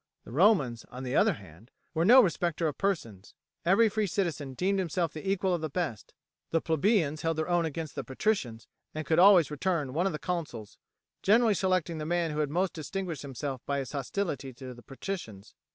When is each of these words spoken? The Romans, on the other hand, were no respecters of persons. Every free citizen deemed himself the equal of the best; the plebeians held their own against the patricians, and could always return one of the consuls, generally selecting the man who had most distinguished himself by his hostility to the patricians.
The 0.23 0.31
Romans, 0.31 0.83
on 0.89 1.03
the 1.03 1.15
other 1.15 1.33
hand, 1.33 1.69
were 1.93 2.03
no 2.05 2.23
respecters 2.23 2.67
of 2.67 2.79
persons. 2.79 3.35
Every 3.63 3.87
free 3.87 4.07
citizen 4.07 4.55
deemed 4.55 4.79
himself 4.79 5.13
the 5.13 5.29
equal 5.29 5.53
of 5.53 5.61
the 5.61 5.69
best; 5.69 6.15
the 6.49 6.59
plebeians 6.59 7.21
held 7.21 7.37
their 7.37 7.47
own 7.47 7.65
against 7.65 7.93
the 7.93 8.03
patricians, 8.03 8.65
and 8.95 9.05
could 9.05 9.19
always 9.19 9.51
return 9.51 9.93
one 9.93 10.07
of 10.07 10.11
the 10.11 10.17
consuls, 10.17 10.79
generally 11.21 11.53
selecting 11.53 11.99
the 11.99 12.07
man 12.07 12.31
who 12.31 12.39
had 12.39 12.49
most 12.49 12.73
distinguished 12.73 13.21
himself 13.21 13.63
by 13.67 13.77
his 13.77 13.91
hostility 13.91 14.51
to 14.53 14.73
the 14.73 14.81
patricians. 14.81 15.53